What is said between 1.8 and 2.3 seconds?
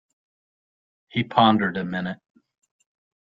minute.